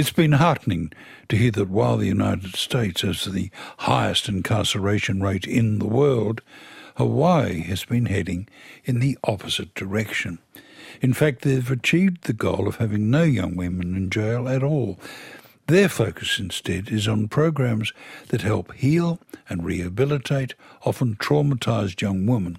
It's 0.00 0.10
been 0.10 0.32
heartening 0.32 0.94
to 1.28 1.36
hear 1.36 1.50
that 1.50 1.68
while 1.68 1.98
the 1.98 2.06
United 2.06 2.56
States 2.56 3.02
has 3.02 3.26
the 3.26 3.50
highest 3.80 4.30
incarceration 4.30 5.20
rate 5.20 5.46
in 5.46 5.78
the 5.78 5.86
world, 5.86 6.40
Hawaii 6.96 7.60
has 7.64 7.84
been 7.84 8.06
heading 8.06 8.48
in 8.86 9.00
the 9.00 9.18
opposite 9.24 9.74
direction. 9.74 10.38
In 11.02 11.12
fact, 11.12 11.42
they've 11.42 11.70
achieved 11.70 12.24
the 12.24 12.32
goal 12.32 12.66
of 12.66 12.76
having 12.76 13.10
no 13.10 13.24
young 13.24 13.56
women 13.56 13.94
in 13.94 14.08
jail 14.08 14.48
at 14.48 14.62
all. 14.62 14.98
Their 15.66 15.90
focus 15.90 16.38
instead 16.38 16.88
is 16.88 17.06
on 17.06 17.28
programs 17.28 17.92
that 18.28 18.40
help 18.40 18.72
heal 18.72 19.20
and 19.50 19.66
rehabilitate 19.66 20.54
often 20.82 21.16
traumatized 21.16 22.00
young 22.00 22.24
women, 22.24 22.56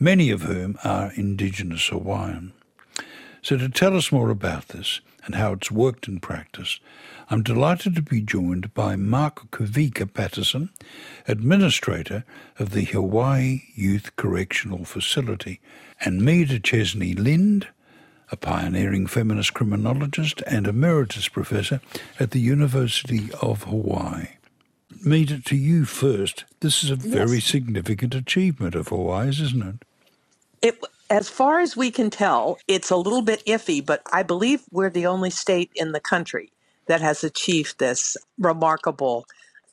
many 0.00 0.30
of 0.30 0.42
whom 0.42 0.76
are 0.82 1.12
Indigenous 1.14 1.86
Hawaiian. 1.86 2.52
So, 3.42 3.56
to 3.56 3.68
tell 3.68 3.96
us 3.96 4.12
more 4.12 4.30
about 4.30 4.68
this 4.68 5.00
and 5.24 5.34
how 5.34 5.52
it's 5.52 5.70
worked 5.70 6.06
in 6.06 6.20
practice, 6.20 6.78
I'm 7.28 7.42
delighted 7.42 7.96
to 7.96 8.02
be 8.02 8.20
joined 8.20 8.72
by 8.72 8.94
Mark 8.94 9.50
Kawika 9.50 10.12
Patterson, 10.12 10.70
Administrator 11.26 12.24
of 12.60 12.70
the 12.70 12.84
Hawaii 12.84 13.62
Youth 13.74 14.14
Correctional 14.14 14.84
Facility, 14.84 15.60
and 16.00 16.22
Meda 16.22 16.60
Chesney 16.60 17.14
Lind, 17.14 17.66
a 18.30 18.36
pioneering 18.36 19.08
feminist 19.08 19.54
criminologist 19.54 20.40
and 20.46 20.68
emeritus 20.68 21.26
professor 21.26 21.80
at 22.20 22.30
the 22.30 22.40
University 22.40 23.28
of 23.42 23.64
Hawaii. 23.64 24.28
Meda, 25.04 25.40
to 25.40 25.56
you 25.56 25.84
first. 25.84 26.44
This 26.60 26.84
is 26.84 26.90
a 26.90 26.96
very 26.96 27.36
yes. 27.36 27.46
significant 27.46 28.14
achievement 28.14 28.76
of 28.76 28.88
Hawaii's, 28.88 29.40
isn't 29.40 29.62
it? 29.62 29.86
It, 30.68 30.80
as 31.12 31.28
far 31.28 31.60
as 31.60 31.76
we 31.76 31.90
can 31.90 32.08
tell, 32.08 32.58
it's 32.66 32.90
a 32.90 32.96
little 32.96 33.20
bit 33.20 33.44
iffy, 33.44 33.84
but 33.84 34.00
I 34.14 34.22
believe 34.22 34.62
we're 34.70 34.88
the 34.88 35.04
only 35.04 35.28
state 35.28 35.70
in 35.74 35.92
the 35.92 36.00
country 36.00 36.50
that 36.86 37.02
has 37.02 37.22
achieved 37.22 37.78
this 37.78 38.16
remarkable 38.38 39.26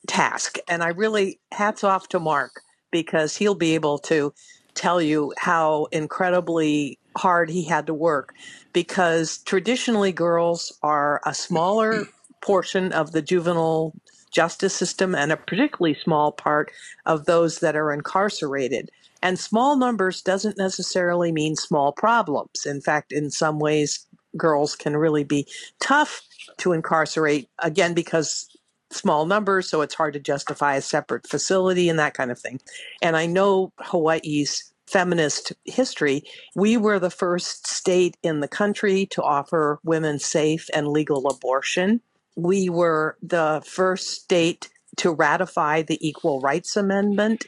task. 0.06 0.58
And 0.68 0.82
I 0.82 0.88
really 0.88 1.38
hats 1.50 1.82
off 1.82 2.08
to 2.10 2.20
Mark 2.20 2.60
because 2.90 3.38
he'll 3.38 3.54
be 3.54 3.74
able 3.74 3.96
to 4.00 4.34
tell 4.74 5.00
you 5.00 5.32
how 5.38 5.86
incredibly 5.92 6.98
hard 7.16 7.48
he 7.48 7.64
had 7.64 7.86
to 7.86 7.94
work 7.94 8.34
because 8.74 9.38
traditionally 9.38 10.12
girls 10.12 10.78
are 10.82 11.22
a 11.24 11.32
smaller 11.32 12.04
portion 12.42 12.92
of 12.92 13.12
the 13.12 13.22
juvenile 13.22 13.94
justice 14.30 14.74
system 14.74 15.14
and 15.14 15.32
a 15.32 15.38
particularly 15.38 15.96
small 16.04 16.32
part 16.32 16.70
of 17.06 17.24
those 17.24 17.60
that 17.60 17.76
are 17.76 17.92
incarcerated. 17.92 18.90
And 19.22 19.38
small 19.38 19.76
numbers 19.76 20.22
doesn't 20.22 20.58
necessarily 20.58 21.32
mean 21.32 21.56
small 21.56 21.92
problems. 21.92 22.64
In 22.66 22.80
fact, 22.80 23.12
in 23.12 23.30
some 23.30 23.58
ways, 23.58 24.06
girls 24.36 24.76
can 24.76 24.96
really 24.96 25.24
be 25.24 25.46
tough 25.80 26.22
to 26.58 26.72
incarcerate, 26.72 27.48
again, 27.58 27.94
because 27.94 28.46
small 28.90 29.26
numbers, 29.26 29.68
so 29.68 29.82
it's 29.82 29.94
hard 29.94 30.14
to 30.14 30.20
justify 30.20 30.76
a 30.76 30.82
separate 30.82 31.26
facility 31.26 31.88
and 31.88 31.98
that 31.98 32.14
kind 32.14 32.30
of 32.30 32.38
thing. 32.38 32.60
And 33.02 33.16
I 33.16 33.26
know 33.26 33.72
Hawaii's 33.78 34.72
feminist 34.88 35.52
history, 35.64 36.24
we 36.56 36.76
were 36.76 36.98
the 36.98 37.10
first 37.10 37.66
state 37.68 38.16
in 38.22 38.40
the 38.40 38.48
country 38.48 39.06
to 39.06 39.22
offer 39.22 39.78
women 39.84 40.18
safe 40.18 40.68
and 40.74 40.88
legal 40.88 41.28
abortion. 41.28 42.00
We 42.36 42.68
were 42.68 43.16
the 43.22 43.62
first 43.64 44.08
state 44.22 44.68
to 44.96 45.12
ratify 45.12 45.82
the 45.82 45.98
Equal 46.06 46.40
Rights 46.40 46.76
Amendment. 46.76 47.44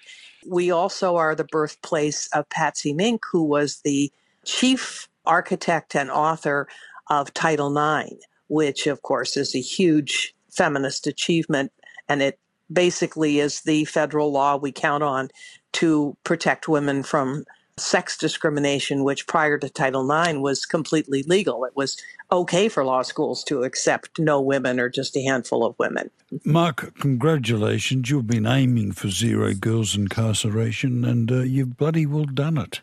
We 0.47 0.71
also 0.71 1.17
are 1.17 1.35
the 1.35 1.45
birthplace 1.45 2.29
of 2.29 2.49
Patsy 2.49 2.93
Mink, 2.93 3.23
who 3.31 3.45
was 3.45 3.81
the 3.85 4.11
chief 4.45 5.09
architect 5.25 5.95
and 5.95 6.11
author 6.11 6.67
of 7.09 7.33
Title 7.35 7.77
IX, 7.77 8.17
which, 8.49 8.87
of 8.87 9.03
course, 9.03 9.37
is 9.37 9.55
a 9.55 9.61
huge 9.61 10.35
feminist 10.51 11.07
achievement. 11.07 11.73
And 12.09 12.23
it 12.23 12.39
basically 12.73 13.39
is 13.39 13.61
the 13.63 13.85
federal 13.85 14.33
law 14.33 14.57
we 14.57 14.73
count 14.73 15.03
on 15.03 15.29
to 15.73 16.17
protect 16.25 16.69
women 16.69 17.03
from 17.03 17.45
sex 17.79 18.17
discrimination, 18.17 19.05
which 19.05 19.27
prior 19.27 19.59
to 19.59 19.69
Title 19.69 20.11
IX 20.11 20.39
was 20.39 20.67
completely 20.67 21.23
legal. 21.25 21.65
It 21.65 21.75
was 21.75 22.01
okay 22.31 22.69
for 22.69 22.85
law 22.85 23.03
schools 23.03 23.45
to 23.45 23.63
accept 23.63 24.19
no 24.19 24.41
women 24.41 24.79
or 24.79 24.89
just 24.89 25.17
a 25.17 25.23
handful 25.23 25.65
of 25.65 25.79
women. 25.79 26.11
Mark, 26.45 26.95
congratulations. 26.99 28.11
You've 28.11 28.27
been 28.27 28.47
aiming 28.47 28.93
for 28.93 29.09
zero 29.09 29.55
girls 29.55 29.97
incarceration 29.97 31.05
and 31.05 31.31
uh, 31.31 31.41
you've 31.41 31.77
bloody 31.77 32.07
well 32.07 32.25
done 32.25 32.59
it. 32.59 32.81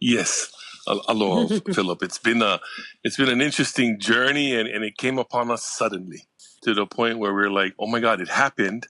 Yes. 0.00 0.52
Aloha, 0.86 1.60
Philip. 1.72 2.02
It's 2.02 2.18
been 2.18 2.42
a, 2.42 2.60
it's 3.02 3.16
been 3.16 3.30
an 3.30 3.40
interesting 3.40 3.98
journey, 3.98 4.54
and, 4.54 4.68
and 4.68 4.84
it 4.84 4.98
came 4.98 5.18
upon 5.18 5.50
us 5.50 5.64
suddenly 5.64 6.26
to 6.62 6.74
the 6.74 6.84
point 6.84 7.18
where 7.18 7.32
we're 7.32 7.50
like, 7.50 7.74
"Oh 7.78 7.86
my 7.86 8.00
God, 8.00 8.20
it 8.20 8.28
happened!" 8.28 8.86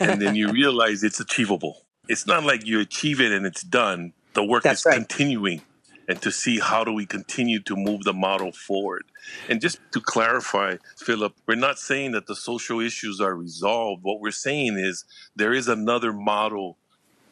and 0.00 0.20
then 0.20 0.34
you 0.34 0.52
realize 0.52 1.02
it's 1.02 1.20
achievable. 1.20 1.86
It's 2.08 2.26
not 2.26 2.44
like 2.44 2.66
you 2.66 2.80
achieve 2.80 3.20
it 3.20 3.32
and 3.32 3.46
it's 3.46 3.62
done. 3.62 4.12
The 4.38 4.44
work 4.44 4.62
That's 4.62 4.82
is 4.82 4.86
right. 4.86 4.94
continuing, 4.94 5.62
and 6.06 6.22
to 6.22 6.30
see 6.30 6.60
how 6.60 6.84
do 6.84 6.92
we 6.92 7.06
continue 7.06 7.58
to 7.62 7.74
move 7.74 8.04
the 8.04 8.12
model 8.12 8.52
forward. 8.52 9.02
And 9.48 9.60
just 9.60 9.80
to 9.90 10.00
clarify, 10.00 10.76
Philip, 10.96 11.34
we're 11.48 11.56
not 11.56 11.80
saying 11.80 12.12
that 12.12 12.28
the 12.28 12.36
social 12.36 12.78
issues 12.78 13.20
are 13.20 13.34
resolved. 13.34 14.04
What 14.04 14.20
we're 14.20 14.30
saying 14.30 14.78
is 14.78 15.04
there 15.34 15.52
is 15.52 15.66
another 15.66 16.12
model 16.12 16.78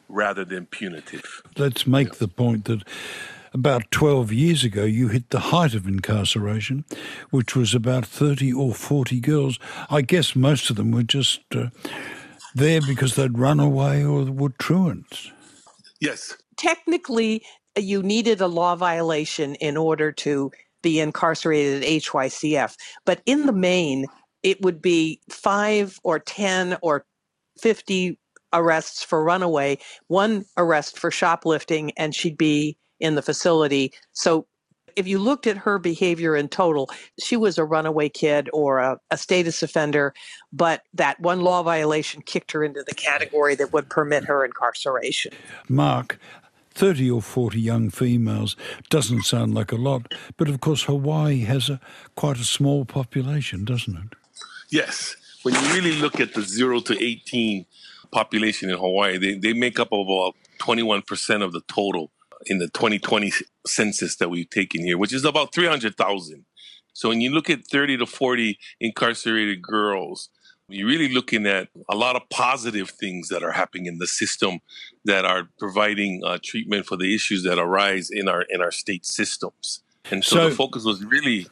rather 0.08 0.44
than 0.44 0.66
punitive. 0.66 1.42
Let's 1.56 1.86
make 1.86 2.16
the 2.16 2.26
point 2.26 2.64
that 2.64 2.82
about 3.54 3.88
12 3.92 4.32
years 4.32 4.64
ago, 4.64 4.82
you 4.82 5.06
hit 5.06 5.30
the 5.30 5.54
height 5.54 5.74
of 5.74 5.86
incarceration, 5.86 6.84
which 7.30 7.54
was 7.54 7.72
about 7.72 8.04
30 8.04 8.52
or 8.52 8.74
40 8.74 9.20
girls. 9.20 9.60
I 9.88 10.02
guess 10.02 10.34
most 10.34 10.70
of 10.70 10.74
them 10.74 10.90
were 10.90 11.04
just 11.04 11.42
uh, 11.54 11.68
there 12.52 12.80
because 12.80 13.14
they'd 13.14 13.38
run 13.38 13.60
away 13.60 14.04
or 14.04 14.24
were 14.24 14.48
truants. 14.58 15.30
Yes. 16.00 16.36
Technically, 16.56 17.42
uh, 17.76 17.80
you 17.80 18.02
needed 18.02 18.40
a 18.40 18.46
law 18.46 18.76
violation 18.76 19.54
in 19.56 19.76
order 19.76 20.12
to 20.12 20.50
be 20.82 21.00
incarcerated 21.00 21.82
at 21.82 21.88
HYCF. 21.88 22.76
But 23.04 23.22
in 23.26 23.46
the 23.46 23.52
main, 23.52 24.06
it 24.42 24.60
would 24.62 24.80
be 24.80 25.20
five 25.30 25.98
or 26.04 26.18
10 26.18 26.78
or 26.82 27.04
50 27.58 28.18
arrests 28.52 29.02
for 29.02 29.22
runaway, 29.24 29.78
one 30.06 30.44
arrest 30.56 30.98
for 30.98 31.10
shoplifting, 31.10 31.90
and 31.96 32.14
she'd 32.14 32.38
be 32.38 32.76
in 33.00 33.14
the 33.14 33.22
facility. 33.22 33.92
So 34.12 34.46
if 34.96 35.06
you 35.06 35.18
looked 35.18 35.46
at 35.46 35.58
her 35.58 35.78
behavior 35.78 36.34
in 36.34 36.48
total, 36.48 36.90
she 37.20 37.36
was 37.36 37.58
a 37.58 37.64
runaway 37.64 38.08
kid 38.08 38.48
or 38.52 38.78
a, 38.78 38.98
a, 39.10 39.18
status 39.18 39.62
offender, 39.62 40.14
but 40.52 40.82
that 40.94 41.20
one 41.20 41.42
law 41.42 41.62
violation 41.62 42.22
kicked 42.22 42.52
her 42.52 42.64
into 42.64 42.82
the 42.82 42.94
category 42.94 43.54
that 43.56 43.72
would 43.72 43.90
permit 43.90 44.24
her 44.24 44.44
incarceration. 44.44 45.32
Mark, 45.68 46.18
30 46.76 47.10
or 47.10 47.22
40 47.22 47.58
young 47.58 47.88
females 47.88 48.54
doesn't 48.90 49.22
sound 49.22 49.54
like 49.54 49.72
a 49.72 49.76
lot, 49.76 50.12
but 50.36 50.48
of 50.48 50.60
course 50.60 50.82
Hawaii 50.84 51.40
has 51.40 51.70
a 51.70 51.80
quite 52.16 52.36
a 52.36 52.44
small 52.44 52.84
population, 52.84 53.64
doesn't 53.64 53.96
it? 53.96 54.18
Yes. 54.70 55.16
When 55.42 55.54
you 55.54 55.60
really 55.72 55.92
look 55.92 56.20
at 56.20 56.34
the 56.34 56.42
0 56.42 56.80
to 56.80 57.02
18 57.02 57.64
population 58.10 58.68
in 58.68 58.76
Hawaii, 58.76 59.16
they, 59.16 59.34
they 59.34 59.54
make 59.54 59.80
up 59.80 59.92
about 59.92 60.34
21% 60.60 61.42
of 61.42 61.52
the 61.52 61.62
total 61.62 62.10
in 62.44 62.58
the 62.58 62.68
2020 62.68 63.32
census 63.66 64.16
that 64.16 64.28
we've 64.28 64.50
taken 64.50 64.84
here, 64.84 64.98
which 64.98 65.14
is 65.14 65.24
about 65.24 65.54
300,000. 65.54 66.44
So 66.92 67.08
when 67.08 67.20
you 67.20 67.30
look 67.30 67.48
at 67.48 67.66
30 67.66 67.98
to 67.98 68.06
40 68.06 68.58
incarcerated 68.80 69.62
girls, 69.62 70.28
you're 70.68 70.88
really 70.88 71.12
looking 71.12 71.46
at 71.46 71.68
a 71.88 71.96
lot 71.96 72.16
of 72.16 72.28
positive 72.28 72.90
things 72.90 73.28
that 73.28 73.42
are 73.42 73.52
happening 73.52 73.86
in 73.86 73.98
the 73.98 74.06
system 74.06 74.60
that 75.04 75.24
are 75.24 75.48
providing 75.58 76.22
uh, 76.24 76.38
treatment 76.42 76.86
for 76.86 76.96
the 76.96 77.14
issues 77.14 77.44
that 77.44 77.58
arise 77.58 78.10
in 78.10 78.28
our 78.28 78.42
in 78.42 78.60
our 78.60 78.72
state 78.72 79.06
systems. 79.06 79.82
And 80.10 80.24
so, 80.24 80.36
so 80.36 80.50
the 80.50 80.54
focus 80.54 80.84
was 80.84 81.04
really 81.04 81.46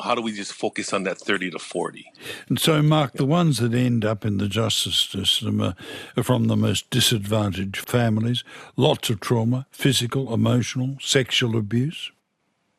how 0.00 0.14
do 0.14 0.22
we 0.22 0.32
just 0.32 0.52
focus 0.52 0.92
on 0.92 1.02
that 1.04 1.18
30 1.18 1.50
to 1.50 1.58
40? 1.58 2.12
And 2.48 2.58
so, 2.58 2.82
Mark, 2.82 3.14
the 3.14 3.26
ones 3.26 3.58
that 3.58 3.74
end 3.74 4.04
up 4.04 4.24
in 4.24 4.38
the 4.38 4.48
justice 4.48 4.96
system 4.96 5.60
are, 5.60 5.74
are, 6.16 6.22
from 6.22 6.46
the 6.46 6.56
most 6.56 6.88
disadvantaged 6.90 7.88
families, 7.88 8.44
lots 8.76 9.10
of 9.10 9.20
trauma, 9.20 9.66
physical, 9.70 10.32
emotional, 10.32 10.96
sexual 11.00 11.56
abuse. 11.56 12.12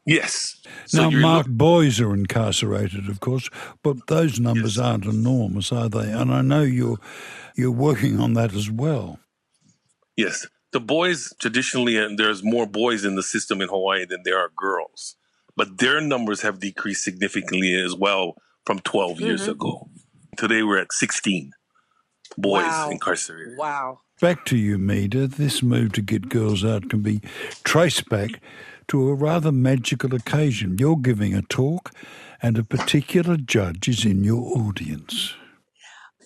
Yes. 0.09 0.61
So 0.85 1.09
now, 1.09 1.19
Mark, 1.19 1.47
look- 1.47 1.57
boys 1.57 1.99
are 1.99 2.13
incarcerated, 2.13 3.09
of 3.09 3.19
course, 3.19 3.49
but 3.83 4.07
those 4.07 4.39
numbers 4.39 4.77
yes. 4.77 4.85
aren't 4.85 5.05
enormous, 5.05 5.71
are 5.71 5.89
they? 5.89 6.11
And 6.11 6.33
I 6.33 6.41
know 6.41 6.63
you're 6.63 6.97
you're 7.55 7.71
working 7.71 8.19
on 8.19 8.33
that 8.33 8.53
as 8.53 8.69
well. 8.71 9.19
Yes, 10.15 10.47
the 10.71 10.79
boys 10.79 11.33
traditionally, 11.39 11.97
and 11.97 12.17
there's 12.17 12.43
more 12.43 12.65
boys 12.65 13.05
in 13.05 13.15
the 13.15 13.23
system 13.23 13.61
in 13.61 13.69
Hawaii 13.69 14.05
than 14.05 14.21
there 14.23 14.37
are 14.37 14.51
girls 14.55 15.15
but 15.59 15.77
their 15.77 15.99
numbers 15.99 16.41
have 16.41 16.61
decreased 16.61 17.03
significantly 17.03 17.75
as 17.75 17.93
well 17.93 18.35
from 18.65 18.79
12 18.79 19.17
mm-hmm. 19.17 19.25
years 19.25 19.45
ago. 19.45 19.89
Today 20.37 20.63
we're 20.63 20.79
at 20.79 20.93
16 20.93 21.51
boys 22.37 22.63
wow. 22.63 22.89
incarcerated. 22.89 23.57
Wow. 23.57 23.99
Back 24.21 24.45
to 24.45 24.57
you, 24.57 24.77
Meda. 24.77 25.27
This 25.27 25.61
move 25.61 25.91
to 25.93 26.01
get 26.01 26.29
girls 26.29 26.63
out 26.63 26.89
can 26.89 27.01
be 27.01 27.19
traced 27.65 28.07
back 28.07 28.41
to 28.89 29.09
a 29.09 29.13
rather 29.13 29.51
magical 29.51 30.13
occasion. 30.13 30.77
You're 30.77 30.97
giving 30.97 31.33
a 31.33 31.41
talk, 31.43 31.91
and 32.41 32.57
a 32.57 32.63
particular 32.63 33.37
judge 33.37 33.87
is 33.87 34.05
in 34.05 34.23
your 34.23 34.57
audience. 34.57 35.33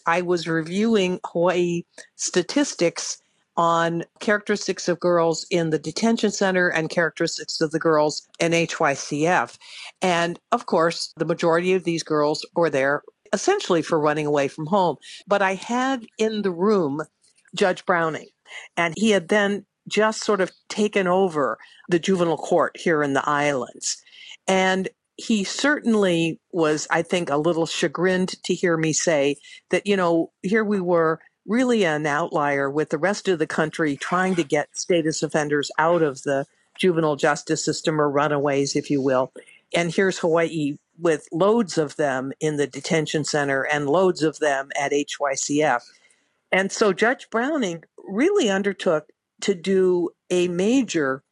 I 0.05 0.21
was 0.21 0.47
reviewing 0.47 1.19
Hawaii 1.25 1.83
statistics 2.15 3.21
on 3.55 4.03
characteristics 4.19 4.87
of 4.87 4.99
girls 4.99 5.45
in 5.51 5.69
the 5.69 5.79
detention 5.79 6.31
center 6.31 6.69
and 6.69 6.89
characteristics 6.89 7.61
of 7.61 7.71
the 7.71 7.79
girls 7.79 8.27
in 8.39 8.51
HYCF. 8.51 9.57
And 10.01 10.39
of 10.51 10.65
course, 10.65 11.13
the 11.17 11.25
majority 11.25 11.73
of 11.73 11.83
these 11.83 12.03
girls 12.03 12.45
were 12.55 12.69
there 12.69 13.03
essentially 13.31 13.81
for 13.81 13.99
running 13.99 14.25
away 14.25 14.47
from 14.47 14.65
home. 14.67 14.97
But 15.27 15.41
I 15.41 15.55
had 15.55 16.05
in 16.17 16.41
the 16.41 16.51
room 16.51 17.01
Judge 17.55 17.85
Browning, 17.85 18.27
and 18.75 18.93
he 18.97 19.11
had 19.11 19.27
then 19.27 19.65
just 19.87 20.23
sort 20.23 20.41
of 20.41 20.51
taken 20.69 21.07
over 21.07 21.57
the 21.89 21.99
juvenile 21.99 22.37
court 22.37 22.77
here 22.77 23.03
in 23.03 23.13
the 23.13 23.27
islands. 23.27 24.01
And 24.47 24.89
he 25.15 25.43
certainly 25.43 26.39
was, 26.51 26.87
I 26.89 27.01
think, 27.01 27.29
a 27.29 27.37
little 27.37 27.65
chagrined 27.65 28.41
to 28.43 28.53
hear 28.53 28.77
me 28.77 28.93
say 28.93 29.37
that, 29.69 29.85
you 29.85 29.95
know, 29.95 30.31
here 30.41 30.63
we 30.63 30.81
were 30.81 31.19
really 31.45 31.85
an 31.85 32.05
outlier 32.05 32.69
with 32.69 32.89
the 32.89 32.97
rest 32.97 33.27
of 33.27 33.39
the 33.39 33.47
country 33.47 33.95
trying 33.95 34.35
to 34.35 34.43
get 34.43 34.75
status 34.77 35.21
offenders 35.21 35.69
out 35.77 36.01
of 36.01 36.23
the 36.23 36.45
juvenile 36.79 37.15
justice 37.15 37.63
system 37.63 38.01
or 38.01 38.09
runaways, 38.09 38.75
if 38.75 38.89
you 38.89 39.01
will. 39.01 39.31
And 39.75 39.93
here's 39.93 40.19
Hawaii 40.19 40.77
with 40.99 41.27
loads 41.31 41.77
of 41.77 41.95
them 41.95 42.31
in 42.39 42.57
the 42.57 42.67
detention 42.67 43.23
center 43.23 43.63
and 43.63 43.89
loads 43.89 44.23
of 44.23 44.39
them 44.39 44.69
at 44.79 44.91
HYCF. 44.91 45.81
And 46.51 46.71
so 46.71 46.93
Judge 46.93 47.29
Browning 47.29 47.83
really 47.97 48.49
undertook 48.49 49.09
to 49.43 49.53
do 49.53 50.09
a 50.29 50.47
major, 50.47 51.23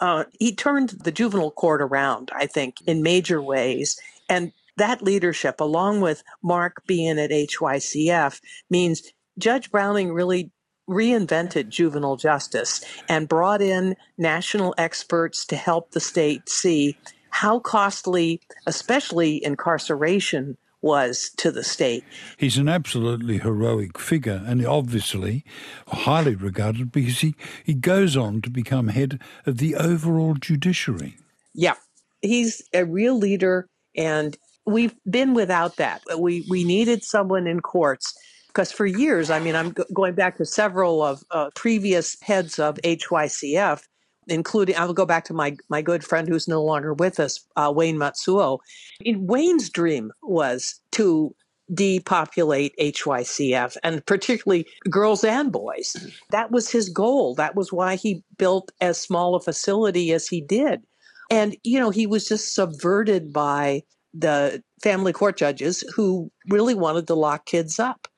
uh, 0.00 0.24
he 0.38 0.54
turned 0.54 0.90
the 0.90 1.12
juvenile 1.12 1.50
court 1.50 1.80
around, 1.80 2.30
I 2.34 2.46
think, 2.46 2.76
in 2.86 3.02
major 3.02 3.40
ways. 3.40 3.98
And 4.28 4.52
that 4.76 5.02
leadership, 5.02 5.60
along 5.60 6.00
with 6.00 6.22
Mark 6.42 6.82
being 6.86 7.18
at 7.18 7.30
HYCF, 7.30 8.40
means 8.68 9.10
Judge 9.38 9.70
Browning 9.70 10.12
really 10.12 10.50
reinvented 10.88 11.68
juvenile 11.68 12.16
justice 12.16 12.84
and 13.08 13.28
brought 13.28 13.62
in 13.62 13.96
national 14.18 14.74
experts 14.78 15.44
to 15.46 15.56
help 15.56 15.90
the 15.90 16.00
state 16.00 16.48
see 16.48 16.96
how 17.30 17.58
costly, 17.58 18.40
especially 18.66 19.44
incarceration, 19.44 20.56
was 20.86 21.30
to 21.38 21.50
the 21.50 21.64
state. 21.64 22.04
He's 22.38 22.56
an 22.56 22.68
absolutely 22.68 23.38
heroic 23.38 23.98
figure 23.98 24.42
and 24.46 24.64
obviously 24.64 25.44
highly 25.88 26.36
regarded 26.36 26.92
because 26.92 27.20
he, 27.20 27.34
he 27.64 27.74
goes 27.74 28.16
on 28.16 28.40
to 28.42 28.50
become 28.50 28.88
head 28.88 29.20
of 29.44 29.58
the 29.58 29.74
overall 29.74 30.34
judiciary. 30.34 31.16
Yeah, 31.52 31.74
he's 32.22 32.62
a 32.72 32.84
real 32.84 33.18
leader 33.18 33.68
and 33.96 34.36
we've 34.64 34.94
been 35.08 35.34
without 35.34 35.76
that. 35.76 36.02
We, 36.18 36.46
we 36.48 36.64
needed 36.64 37.02
someone 37.02 37.46
in 37.46 37.60
courts 37.60 38.14
because 38.48 38.72
for 38.72 38.86
years, 38.86 39.28
I 39.30 39.38
mean, 39.38 39.54
I'm 39.54 39.74
g- 39.74 39.82
going 39.92 40.14
back 40.14 40.38
to 40.38 40.46
several 40.46 41.02
of 41.02 41.22
uh, 41.30 41.50
previous 41.54 42.16
heads 42.22 42.58
of 42.58 42.76
HYCF, 42.76 43.82
including 44.28 44.76
I'll 44.76 44.92
go 44.92 45.06
back 45.06 45.24
to 45.26 45.34
my 45.34 45.56
my 45.68 45.82
good 45.82 46.04
friend 46.04 46.28
who's 46.28 46.48
no 46.48 46.62
longer 46.62 46.94
with 46.94 47.20
us, 47.20 47.44
uh, 47.56 47.72
Wayne 47.74 47.96
Matsuo. 47.96 48.58
In 49.00 49.26
Wayne's 49.26 49.70
dream 49.70 50.12
was 50.22 50.80
to 50.92 51.34
depopulate 51.74 52.74
HYCF 52.78 53.76
and 53.82 54.04
particularly 54.06 54.66
girls 54.88 55.24
and 55.24 55.50
boys. 55.50 55.96
That 56.30 56.52
was 56.52 56.70
his 56.70 56.88
goal. 56.88 57.34
That 57.34 57.56
was 57.56 57.72
why 57.72 57.96
he 57.96 58.22
built 58.38 58.70
as 58.80 59.00
small 59.00 59.34
a 59.34 59.40
facility 59.40 60.12
as 60.12 60.28
he 60.28 60.40
did. 60.40 60.86
And 61.30 61.56
you 61.64 61.80
know, 61.80 61.90
he 61.90 62.06
was 62.06 62.28
just 62.28 62.54
subverted 62.54 63.32
by 63.32 63.82
the 64.14 64.62
family 64.82 65.12
court 65.12 65.36
judges 65.36 65.82
who 65.94 66.30
really 66.48 66.74
wanted 66.74 67.06
to 67.08 67.14
lock 67.14 67.46
kids 67.46 67.78
up 67.78 68.08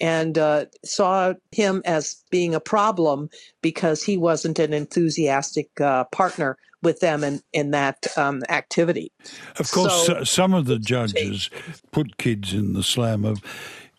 and 0.00 0.36
uh, 0.38 0.66
saw 0.84 1.34
him 1.52 1.82
as 1.84 2.22
being 2.30 2.54
a 2.54 2.60
problem 2.60 3.30
because 3.62 4.02
he 4.02 4.16
wasn't 4.16 4.58
an 4.58 4.72
enthusiastic 4.72 5.80
uh, 5.80 6.04
partner 6.04 6.56
with 6.82 7.00
them 7.00 7.24
in, 7.24 7.40
in 7.52 7.70
that 7.72 8.06
um, 8.16 8.42
activity. 8.48 9.10
Of 9.58 9.70
course, 9.70 10.06
so, 10.06 10.24
some 10.24 10.54
of 10.54 10.66
the 10.66 10.78
judges 10.78 11.50
put 11.90 12.18
kids 12.18 12.52
in 12.52 12.74
the 12.74 12.82
slam 12.82 13.24
of, 13.24 13.42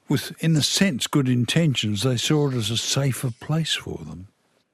with, 0.07 0.31
in 0.41 0.55
a 0.55 0.61
sense, 0.61 1.07
good 1.07 1.27
intentions. 1.27 2.03
They 2.03 2.17
saw 2.17 2.49
it 2.49 2.55
as 2.55 2.69
a 2.69 2.77
safer 2.77 3.31
place 3.39 3.73
for 3.73 3.97
them. 3.97 4.27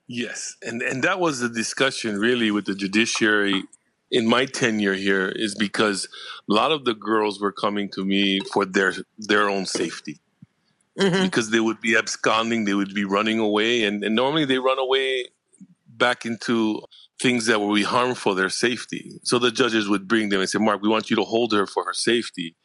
Yes, 0.05 0.57
and 0.61 0.81
and 0.81 1.01
that 1.03 1.19
was 1.19 1.39
the 1.39 1.47
discussion 1.47 2.19
really 2.19 2.51
with 2.51 2.65
the 2.65 2.75
judiciary 2.75 3.63
in 4.11 4.27
my 4.27 4.45
tenure 4.45 4.93
here 4.93 5.29
is 5.29 5.55
because 5.55 6.07
a 6.49 6.53
lot 6.53 6.71
of 6.71 6.83
the 6.83 6.93
girls 6.93 7.39
were 7.39 7.53
coming 7.53 7.89
to 7.89 8.03
me 8.03 8.39
for 8.51 8.65
their 8.65 8.93
their 9.17 9.49
own 9.49 9.65
safety 9.65 10.19
mm-hmm. 10.99 11.23
because 11.23 11.49
they 11.49 11.59
would 11.59 11.81
be 11.81 11.97
absconding, 11.97 12.65
they 12.65 12.73
would 12.73 12.93
be 12.93 13.05
running 13.05 13.39
away, 13.39 13.83
and, 13.83 14.03
and 14.03 14.15
normally 14.15 14.45
they 14.45 14.59
run 14.59 14.79
away 14.79 15.25
back 15.87 16.25
into 16.25 16.81
things 17.21 17.45
that 17.45 17.61
would 17.61 17.75
be 17.75 17.83
harmful 17.83 18.35
their 18.35 18.49
safety. 18.49 19.19
So 19.23 19.39
the 19.39 19.51
judges 19.51 19.87
would 19.87 20.07
bring 20.07 20.29
them 20.29 20.41
and 20.41 20.49
say, 20.49 20.59
"Mark, 20.59 20.81
we 20.81 20.89
want 20.89 21.09
you 21.09 21.15
to 21.15 21.23
hold 21.23 21.53
her 21.53 21.65
for 21.67 21.85
her 21.85 21.93
safety," 21.93 22.55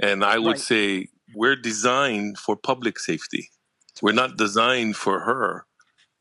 and 0.00 0.24
I 0.24 0.38
would 0.38 0.52
right. 0.52 0.60
say, 0.60 1.08
"We're 1.34 1.56
designed 1.56 2.38
for 2.38 2.56
public 2.56 2.98
safety. 2.98 3.50
We're 4.02 4.12
not 4.12 4.36
designed 4.36 4.96
for 4.96 5.20
her." 5.20 5.66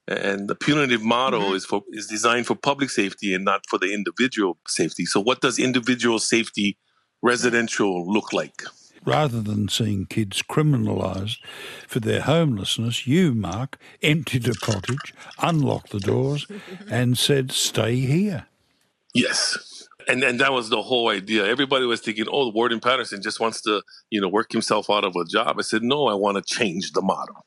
And 0.05 0.49
the 0.49 0.55
punitive 0.55 1.01
model 1.01 1.41
mm-hmm. 1.41 1.55
is 1.55 1.65
for 1.65 1.83
is 1.91 2.07
designed 2.07 2.45
for 2.47 2.55
public 2.55 2.89
safety 2.89 3.33
and 3.33 3.45
not 3.45 3.61
for 3.69 3.79
the 3.79 3.93
individual 3.93 4.57
safety. 4.67 5.05
So, 5.05 5.19
what 5.21 5.41
does 5.41 5.59
individual 5.59 6.19
safety 6.19 6.77
residential 7.21 8.11
look 8.11 8.33
like? 8.33 8.63
Rather 9.05 9.41
than 9.41 9.67
seeing 9.67 10.05
kids 10.05 10.41
criminalised 10.41 11.37
for 11.87 11.99
their 11.99 12.21
homelessness, 12.21 13.07
you, 13.07 13.33
Mark, 13.33 13.77
emptied 14.01 14.47
a 14.47 14.53
cottage, 14.53 15.13
unlocked 15.39 15.91
the 15.91 15.99
doors, 15.99 16.47
and 16.89 17.17
said, 17.17 17.51
Stay 17.51 17.97
here. 17.97 18.47
Yes. 19.13 19.87
And 20.07 20.23
and 20.23 20.39
that 20.39 20.51
was 20.51 20.69
the 20.69 20.81
whole 20.81 21.09
idea. 21.09 21.45
Everybody 21.45 21.85
was 21.85 22.01
thinking, 22.01 22.25
oh, 22.29 22.49
Warden 22.49 22.81
Patterson 22.81 23.21
just 23.21 23.39
wants 23.39 23.61
to, 23.61 23.81
you 24.09 24.19
know, 24.19 24.27
work 24.27 24.51
himself 24.51 24.89
out 24.89 25.05
of 25.05 25.15
a 25.15 25.23
job. 25.23 25.55
I 25.57 25.61
said, 25.61 25.81
no, 25.81 26.07
I 26.07 26.13
want 26.13 26.35
to 26.35 26.43
change 26.43 26.91
the 26.91 27.01
model. 27.01 27.45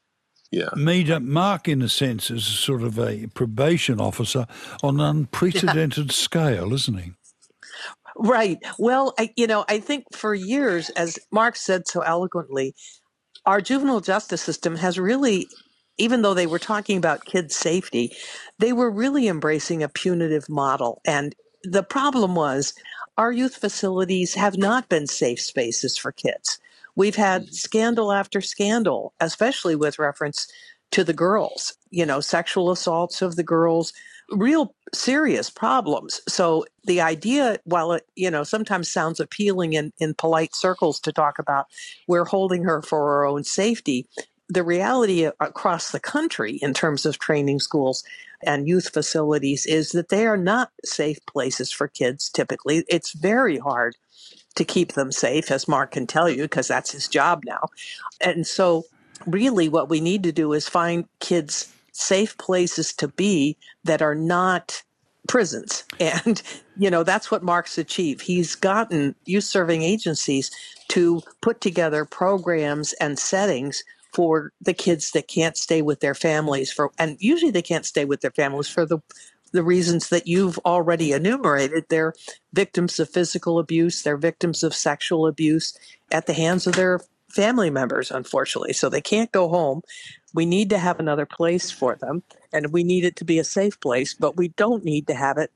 Yeah. 0.50 0.70
Meet 0.75 1.20
Mark, 1.23 1.69
in 1.69 1.82
a 1.82 1.88
sense, 1.88 2.31
is 2.31 2.47
sort 2.47 2.82
of 2.82 2.99
a 2.99 3.26
probation 3.35 4.00
officer 4.00 4.47
on 4.82 5.00
an 5.00 5.06
unprecedented 5.17 6.06
yeah. 6.06 6.12
scale, 6.12 6.73
isn't 6.73 6.99
he? 6.99 7.12
Right. 8.18 8.58
Well, 8.78 9.14
I, 9.18 9.30
you 9.37 9.46
know, 9.46 9.64
I 9.68 9.78
think 9.78 10.04
for 10.14 10.35
years, 10.35 10.88
as 10.90 11.18
Mark 11.30 11.56
said 11.56 11.87
so 11.87 12.00
eloquently, 12.00 12.75
our 13.44 13.61
juvenile 13.61 14.00
justice 14.00 14.42
system 14.42 14.76
has 14.76 14.99
really, 14.99 15.46
even 15.99 16.23
though 16.23 16.35
they 16.35 16.46
were 16.46 16.58
talking 16.58 16.96
about 16.96 17.26
kids' 17.26 17.56
safety, 17.56 18.12
they 18.58 18.73
were 18.73 18.90
really 18.90 19.28
embracing 19.28 19.82
a 19.82 19.88
punitive 19.88 20.49
model. 20.49 21.00
And 21.06 21.35
the 21.62 21.82
problem 21.82 22.35
was 22.35 22.75
our 23.18 23.32
youth 23.32 23.56
facilities 23.56 24.35
have 24.35 24.56
not 24.56 24.88
been 24.88 25.06
safe 25.06 25.40
spaces 25.40 25.96
for 25.96 26.12
kids. 26.12 26.58
We've 26.94 27.16
had 27.16 27.42
mm-hmm. 27.42 27.52
scandal 27.52 28.12
after 28.12 28.40
scandal, 28.40 29.12
especially 29.20 29.76
with 29.76 29.99
reference 29.99 30.49
to 30.92 31.04
the 31.04 31.12
girls, 31.12 31.76
you 31.90 32.06
know, 32.06 32.20
sexual 32.20 32.70
assaults 32.70 33.20
of 33.20 33.37
the 33.37 33.42
girls, 33.42 33.92
real 34.30 34.75
serious 34.95 35.50
problems. 35.50 36.21
So 36.28 36.64
the 36.85 37.00
idea, 37.00 37.59
while 37.64 37.93
it, 37.93 38.07
you 38.14 38.31
know, 38.31 38.45
sometimes 38.45 38.90
sounds 38.90 39.21
appealing 39.21 39.73
in, 39.73 39.93
in 39.99 40.14
polite 40.14 40.55
circles 40.55 41.00
to 41.00 41.12
talk 41.12 41.38
about 41.38 41.66
we're 42.07 42.25
holding 42.25 42.64
her 42.64 42.83
for 42.83 43.16
our 43.16 43.26
own 43.26 43.45
safety, 43.45 44.07
the 44.49 44.62
reality 44.62 45.25
across 45.40 45.90
the 45.90 46.00
country 46.00 46.59
in 46.62 46.73
terms 46.73 47.05
of 47.05 47.19
training 47.19 47.59
schools 47.59 48.05
and 48.43 48.69
youth 48.69 48.90
facilities 48.93 49.66
is 49.66 49.90
that 49.90 50.09
they 50.09 50.26
are 50.26 50.37
not 50.37 50.71
safe 50.85 51.19
places 51.26 51.73
for 51.73 51.88
kids 51.88 52.28
typically. 52.28 52.85
It's 52.88 53.12
very 53.12 53.59
hard 53.59 53.97
to 54.55 54.64
keep 54.64 54.93
them 54.93 55.12
safe, 55.12 55.50
as 55.50 55.69
Mark 55.69 55.93
can 55.93 56.07
tell 56.07 56.28
you, 56.28 56.43
because 56.43 56.69
that's 56.69 56.93
his 56.93 57.09
job 57.09 57.43
now. 57.45 57.69
And 58.21 58.47
so, 58.47 58.85
really, 59.26 59.69
what 59.69 59.88
we 59.88 60.00
need 60.00 60.23
to 60.23 60.33
do 60.33 60.52
is 60.52 60.69
find 60.69 61.07
kids 61.21 61.73
safe 61.97 62.37
places 62.38 62.93
to 62.95 63.09
be 63.09 63.57
that 63.85 64.03
are 64.03 64.15
not 64.15 64.83
prisons. 65.29 65.85
And, 66.00 66.43
you 66.76 66.91
know, 66.91 67.03
that's 67.03 67.31
what 67.31 67.43
Mark's 67.43 67.79
achieved. 67.79 68.21
He's 68.21 68.55
gotten 68.55 69.15
youth 69.25 69.45
serving 69.45 69.83
agencies 69.83 70.50
to 70.88 71.23
put 71.41 71.61
together 71.61 72.05
programs 72.05 72.93
and 72.95 73.19
settings 73.19 73.83
for 74.12 74.53
the 74.61 74.75
kids 74.75 75.11
that 75.11 75.29
can't 75.29 75.57
stay 75.57 75.83
with 75.83 76.00
their 76.00 76.15
families 76.15 76.73
for 76.73 76.91
and 76.99 77.19
usually 77.21 77.50
they 77.50 77.61
can't 77.61 77.85
stay 77.85 78.07
with 78.07 78.23
their 78.23 78.31
families 78.31 78.69
for 78.69 78.87
the 78.87 78.99
the 79.53 79.62
reasons 79.62 80.09
that 80.09 80.26
you've 80.26 80.59
already 80.65 81.12
enumerated 81.12 81.85
they're 81.91 82.15
victims 82.55 82.99
of 82.99 83.11
physical 83.11 83.59
abuse 83.59 84.03
they're 84.03 84.17
victims 84.17 84.62
of 84.62 84.75
sexual 84.75 85.26
abuse 85.26 85.76
at 86.11 86.26
the 86.26 86.33
hands 86.33 86.67
of 86.67 86.75
their 86.76 87.00
family 87.29 87.69
members 87.69 88.11
unfortunately 88.11 88.73
so 88.73 88.88
they 88.88 89.03
can't 89.03 89.33
go 89.33 89.49
home 89.49 89.83
we 90.37 90.47
need 90.47 90.71
to 90.71 90.78
have 90.78 91.00
another 91.00 91.26
place 91.26 91.71
for 91.71 91.97
them, 91.97 92.23
and 92.52 92.73
we 92.73 92.85
need 92.85 93.05
it 93.05 93.16
to 93.16 93.25
be 93.25 93.38
a 93.38 93.45
safe 93.45 93.81
place, 93.81 94.14
but 94.14 94.37
we 94.37 94.49
don't 94.49 94.85
need 94.85 95.07
to 95.09 95.14
have 95.14 95.38
it 95.38 95.50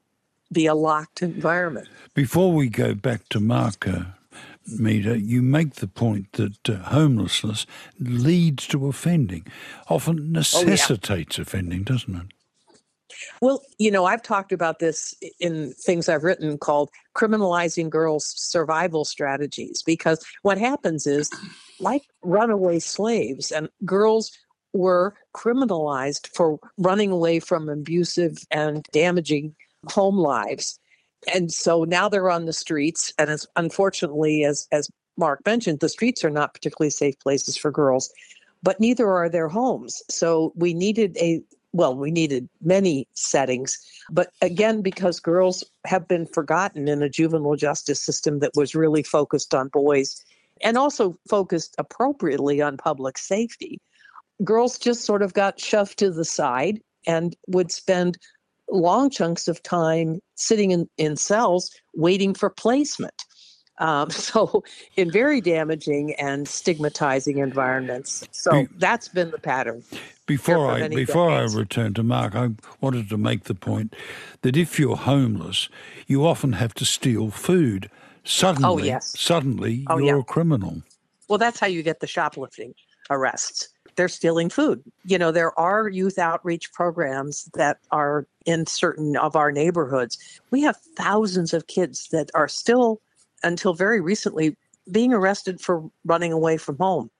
be 0.50 0.66
a 0.66 0.74
locked 0.74 1.22
environment. 1.22 1.86
Before 2.14 2.52
we 2.52 2.68
go 2.68 2.94
back 2.94 3.28
to 3.28 3.38
Mark, 3.38 3.86
uh, 3.86 4.04
Meda, 4.66 5.20
you 5.20 5.42
make 5.42 5.74
the 5.74 5.86
point 5.86 6.32
that 6.32 6.68
uh, 6.68 6.76
homelessness 6.76 7.66
leads 8.00 8.66
to 8.68 8.88
offending, 8.88 9.46
often 9.88 10.32
necessitates 10.32 11.38
oh, 11.38 11.42
yeah. 11.42 11.42
offending, 11.42 11.82
doesn't 11.84 12.16
it? 12.16 12.26
Well, 13.42 13.62
you 13.78 13.90
know, 13.90 14.06
I've 14.06 14.22
talked 14.22 14.50
about 14.50 14.78
this 14.78 15.14
in 15.40 15.72
things 15.74 16.08
I've 16.08 16.24
written 16.24 16.56
called 16.56 16.90
criminalizing 17.14 17.90
girls' 17.90 18.32
survival 18.36 19.04
strategies 19.04 19.82
because 19.82 20.24
what 20.42 20.56
happens 20.56 21.06
is, 21.06 21.30
like 21.80 22.02
runaway 22.22 22.78
slaves, 22.78 23.50
and 23.52 23.68
girls 23.84 24.32
were 24.72 25.14
criminalized 25.34 26.26
for 26.34 26.58
running 26.78 27.10
away 27.10 27.40
from 27.40 27.68
abusive 27.68 28.38
and 28.50 28.84
damaging 28.92 29.54
home 29.88 30.16
lives. 30.16 30.78
And 31.32 31.52
so 31.52 31.84
now 31.84 32.08
they're 32.08 32.30
on 32.30 32.46
the 32.46 32.52
streets, 32.52 33.12
and 33.18 33.28
as 33.28 33.46
unfortunately, 33.56 34.44
as 34.44 34.66
as 34.72 34.90
Mark 35.16 35.40
mentioned, 35.44 35.80
the 35.80 35.88
streets 35.88 36.24
are 36.24 36.30
not 36.30 36.54
particularly 36.54 36.90
safe 36.90 37.18
places 37.18 37.56
for 37.56 37.70
girls, 37.70 38.10
but 38.62 38.80
neither 38.80 39.10
are 39.10 39.28
their 39.28 39.48
homes. 39.48 40.02
So 40.08 40.52
we 40.56 40.72
needed 40.72 41.16
a 41.18 41.42
well, 41.72 41.94
we 41.94 42.10
needed 42.10 42.48
many 42.62 43.06
settings, 43.14 43.78
but 44.10 44.30
again, 44.42 44.82
because 44.82 45.20
girls 45.20 45.62
have 45.86 46.08
been 46.08 46.26
forgotten 46.26 46.88
in 46.88 47.00
a 47.00 47.08
juvenile 47.08 47.54
justice 47.54 48.02
system 48.02 48.40
that 48.40 48.50
was 48.56 48.74
really 48.74 49.04
focused 49.04 49.54
on 49.54 49.68
boys 49.68 50.24
and 50.62 50.76
also 50.76 51.16
focused 51.28 51.76
appropriately 51.78 52.60
on 52.60 52.76
public 52.76 53.18
safety, 53.18 53.80
girls 54.44 54.78
just 54.78 55.04
sort 55.04 55.22
of 55.22 55.34
got 55.34 55.60
shoved 55.60 55.98
to 55.98 56.10
the 56.10 56.24
side 56.24 56.80
and 57.06 57.36
would 57.48 57.70
spend 57.70 58.18
long 58.70 59.10
chunks 59.10 59.48
of 59.48 59.62
time 59.62 60.20
sitting 60.34 60.70
in, 60.70 60.88
in 60.96 61.16
cells 61.16 61.70
waiting 61.94 62.34
for 62.34 62.50
placement. 62.50 63.24
Um, 63.78 64.10
so, 64.10 64.62
in 64.96 65.10
very 65.10 65.40
damaging 65.40 66.14
and 66.14 66.46
stigmatizing 66.46 67.38
environments. 67.38 68.28
So 68.30 68.66
that's 68.76 69.08
been 69.08 69.30
the 69.30 69.38
pattern. 69.38 69.82
Before 70.26 70.70
I 70.70 70.86
before 70.88 71.30
decades. 71.30 71.56
I 71.56 71.58
return 71.58 71.94
to 71.94 72.02
Mark, 72.02 72.34
I 72.34 72.50
wanted 72.80 73.08
to 73.08 73.16
make 73.16 73.44
the 73.44 73.54
point 73.54 73.96
that 74.42 74.56
if 74.56 74.78
you're 74.78 74.96
homeless, 74.96 75.68
you 76.06 76.26
often 76.26 76.52
have 76.52 76.74
to 76.74 76.84
steal 76.84 77.30
food. 77.30 77.90
Suddenly, 78.22 78.68
oh, 78.68 78.78
yes. 78.78 79.18
suddenly 79.18 79.86
oh, 79.88 79.96
you're 79.96 80.16
yeah. 80.16 80.20
a 80.20 80.24
criminal. 80.24 80.82
Well, 81.28 81.38
that's 81.38 81.58
how 81.58 81.66
you 81.66 81.82
get 81.82 82.00
the 82.00 82.06
shoplifting 82.06 82.74
arrests. 83.08 83.70
They're 83.96 84.08
stealing 84.08 84.48
food. 84.48 84.82
You 85.04 85.18
know, 85.18 85.30
there 85.30 85.58
are 85.58 85.88
youth 85.88 86.18
outreach 86.18 86.72
programs 86.72 87.44
that 87.54 87.78
are 87.90 88.26
in 88.46 88.66
certain 88.66 89.16
of 89.16 89.36
our 89.36 89.52
neighborhoods. 89.52 90.18
We 90.50 90.62
have 90.62 90.76
thousands 90.96 91.52
of 91.52 91.66
kids 91.66 92.08
that 92.12 92.30
are 92.34 92.48
still 92.48 93.00
until 93.42 93.74
very 93.74 94.00
recently 94.00 94.56
being 94.90 95.12
arrested 95.12 95.60
for 95.60 95.88
running 96.04 96.32
away 96.32 96.56
from 96.56 96.76
home. 96.78 97.10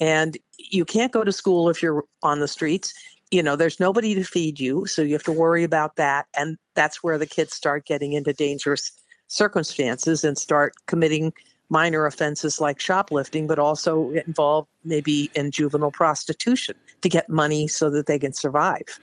And 0.00 0.38
you 0.56 0.84
can't 0.84 1.12
go 1.12 1.24
to 1.24 1.32
school 1.32 1.68
if 1.68 1.82
you're 1.82 2.04
on 2.22 2.40
the 2.40 2.48
streets. 2.48 2.94
You 3.30 3.42
know, 3.42 3.54
there's 3.54 3.78
nobody 3.78 4.14
to 4.14 4.24
feed 4.24 4.58
you, 4.58 4.86
so 4.86 5.02
you 5.02 5.12
have 5.12 5.22
to 5.24 5.32
worry 5.32 5.62
about 5.62 5.96
that. 5.96 6.26
And 6.36 6.56
that's 6.74 7.02
where 7.02 7.18
the 7.18 7.26
kids 7.26 7.54
start 7.54 7.86
getting 7.86 8.12
into 8.14 8.32
dangerous 8.32 8.90
circumstances 9.28 10.24
and 10.24 10.36
start 10.36 10.74
committing 10.86 11.32
minor 11.70 12.04
offenses 12.04 12.60
like 12.60 12.80
shoplifting, 12.80 13.46
but 13.46 13.58
also 13.58 14.10
involved 14.10 14.68
maybe 14.84 15.30
in 15.34 15.50
juvenile 15.50 15.90
prostitution 15.90 16.74
to 17.00 17.08
get 17.08 17.28
money 17.28 17.66
so 17.68 17.88
that 17.90 18.06
they 18.06 18.18
can 18.18 18.32
survive. 18.32 19.00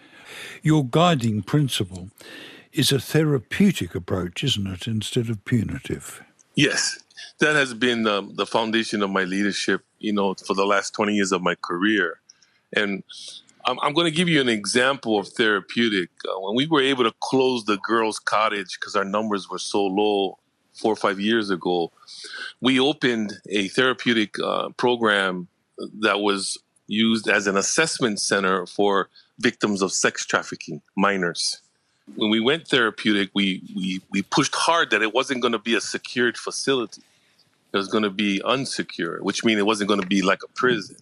Your 0.62 0.86
guiding 0.86 1.42
principle 1.42 2.10
is 2.74 2.92
a 2.92 3.00
therapeutic 3.00 3.96
approach, 3.96 4.44
isn't 4.44 4.68
it, 4.68 4.88
instead 4.88 5.30
of 5.30 5.44
punitive? 5.46 6.24
Yes, 6.56 7.00
that 7.40 7.56
has 7.56 7.74
been 7.74 8.06
um, 8.08 8.36
the 8.36 8.46
foundation 8.46 9.02
of 9.02 9.10
my 9.10 9.24
leadership, 9.24 9.82
you 10.00 10.14
know, 10.14 10.36
for 10.36 10.54
the 10.54 10.66
last 10.66 10.94
20 10.94 11.14
years 11.14 11.32
of 11.32 11.42
my 11.42 11.56
career. 11.56 12.20
And 12.76 13.04
I'm, 13.66 13.80
I'm 13.82 13.94
going 13.94 14.06
to 14.06 14.16
give 14.16 14.28
you 14.28 14.42
an 14.42 14.50
example 14.50 15.18
of 15.18 15.28
therapeutic. 15.30 16.10
Uh, 16.28 16.40
when 16.40 16.56
we 16.56 16.68
were 16.68 16.82
able 16.82 17.04
to 17.04 17.14
close 17.20 17.66
the 17.66 17.78
girls' 17.78 18.20
cottage 18.20 18.78
because 18.80 18.96
our 18.96 19.06
numbers 19.06 19.50
were 19.50 19.60
so 19.60 19.86
low 19.86 20.38
four 20.78 20.94
or 20.94 20.96
five 20.96 21.20
years 21.20 21.50
ago, 21.50 21.92
we 22.62 22.80
opened 22.80 23.34
a 23.50 23.68
therapeutic 23.70 24.36
uh, 24.40 24.70
program 24.78 25.48
that 26.00 26.20
was 26.20 26.58
used 26.88 27.28
as 27.28 27.48
an 27.48 27.58
assessment 27.58 28.20
center 28.20 28.66
for 28.66 29.10
victims 29.40 29.82
of 29.82 29.92
sex 29.92 30.26
trafficking, 30.26 30.82
minors 30.96 31.62
when 32.16 32.30
we 32.30 32.40
went 32.40 32.68
therapeutic, 32.68 33.30
we 33.34 33.62
we 33.76 34.02
we 34.12 34.22
pushed 34.22 34.56
hard 34.56 34.92
that 34.92 35.02
it 35.02 35.14
wasn't 35.14 35.42
going 35.42 35.52
to 35.52 35.60
be 35.60 35.76
a 35.76 35.82
secured 35.82 36.38
facility. 36.38 37.02
It 37.74 37.78
was 37.78 37.90
going 37.90 38.04
to 38.04 38.10
be 38.10 38.42
unsecured, 38.44 39.24
which 39.24 39.44
means 39.44 39.60
it 39.60 39.66
wasn't 39.66 39.90
going 39.90 40.00
to 40.00 40.08
be 40.08 40.22
like 40.22 40.42
a 40.44 40.48
prison. 40.48 40.96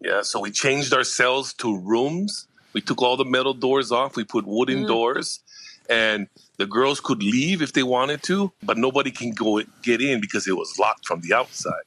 Yeah, 0.00 0.22
so 0.22 0.40
we 0.40 0.50
changed 0.50 0.92
our 0.92 1.04
cells 1.04 1.54
to 1.54 1.78
rooms. 1.78 2.46
We 2.74 2.82
took 2.82 3.00
all 3.00 3.16
the 3.16 3.24
metal 3.24 3.54
doors 3.54 3.90
off. 3.90 4.14
We 4.14 4.24
put 4.24 4.46
wooden 4.46 4.84
mm. 4.84 4.86
doors, 4.86 5.40
and 5.88 6.28
the 6.58 6.66
girls 6.66 7.00
could 7.00 7.22
leave 7.22 7.62
if 7.62 7.72
they 7.72 7.82
wanted 7.82 8.22
to, 8.24 8.52
but 8.62 8.78
nobody 8.78 9.10
can 9.10 9.30
go 9.30 9.62
get 9.82 10.00
in 10.00 10.20
because 10.20 10.46
it 10.46 10.56
was 10.56 10.78
locked 10.78 11.06
from 11.06 11.20
the 11.20 11.34
outside. 11.34 11.84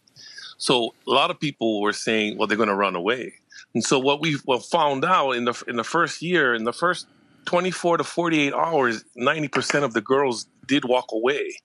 So 0.58 0.94
a 1.08 1.12
lot 1.12 1.32
of 1.32 1.40
people 1.40 1.82
were 1.82 1.94
saying, 1.94 2.38
"Well, 2.38 2.48
they're 2.48 2.58
going 2.58 2.70
to 2.70 2.76
run 2.76 2.96
away." 2.96 3.34
And 3.74 3.84
so 3.84 4.00
what 4.00 4.22
we 4.22 4.36
found 4.72 5.06
out 5.06 5.32
in 5.32 5.46
the 5.46 5.64
in 5.68 5.76
the 5.76 5.84
first 5.84 6.22
year, 6.22 6.54
in 6.54 6.64
the 6.64 6.74
first 6.74 7.08
24 7.46 7.98
to 7.98 8.04
48 8.04 8.54
hours, 8.54 9.04
90% 9.18 9.84
of 9.84 9.94
the 9.94 10.02
girls 10.02 10.48
did 10.68 10.86
walk 10.86 11.08
away. 11.12 11.56